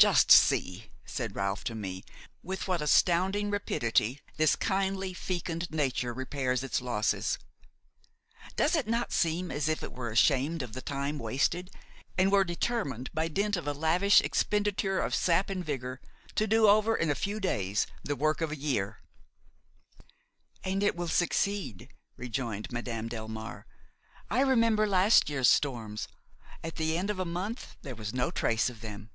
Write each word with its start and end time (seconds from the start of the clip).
"Just 0.00 0.30
see," 0.30 0.90
said 1.04 1.36
Ralph 1.36 1.62
to 1.64 1.74
me, 1.74 2.02
"with 2.42 2.66
what 2.66 2.80
astounding 2.80 3.50
rapidity 3.50 4.22
this 4.38 4.56
kindly, 4.56 5.12
fecund 5.12 5.70
nature 5.70 6.14
repairs 6.14 6.64
its 6.64 6.80
losses! 6.80 7.38
Does 8.56 8.74
it 8.74 8.86
not 8.88 9.12
seem 9.12 9.50
as 9.50 9.68
if 9.68 9.82
it 9.82 9.92
were 9.92 10.08
ashamed 10.10 10.62
of 10.62 10.72
the 10.72 10.80
time 10.80 11.18
wasted, 11.18 11.70
and 12.16 12.32
were 12.32 12.44
determined, 12.44 13.10
by 13.12 13.28
dint 13.28 13.58
of 13.58 13.66
a 13.66 13.74
lavish 13.74 14.22
expenditure 14.22 15.00
of 15.00 15.14
sap 15.14 15.50
and 15.50 15.62
vigor, 15.62 16.00
to 16.34 16.46
do 16.46 16.66
over 16.66 16.96
in 16.96 17.10
a 17.10 17.14
few 17.14 17.38
days 17.38 17.86
the 18.02 18.16
work 18.16 18.40
of 18.40 18.50
a 18.50 18.56
year?" 18.56 19.02
"And 20.64 20.82
it 20.82 20.96
will 20.96 21.08
succeed," 21.08 21.92
rejoined 22.16 22.72
Madame 22.72 23.06
Delmare. 23.06 23.66
"I 24.30 24.40
remember 24.40 24.86
last 24.86 25.28
year's 25.28 25.50
storms; 25.50 26.08
at 26.64 26.76
the 26.76 26.96
end 26.96 27.10
of 27.10 27.18
a 27.18 27.26
month 27.26 27.76
there 27.82 27.94
was 27.94 28.14
no 28.14 28.30
trace 28.30 28.70
of 28.70 28.80
them." 28.80 29.10